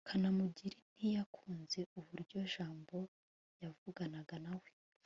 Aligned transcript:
kanamugire 0.07 0.77
ntiyakunze 0.95 1.79
uburyo 1.99 2.39
jabo 2.53 2.99
yavuganaga 3.61 4.35
na 4.45 4.53
we 4.61 4.69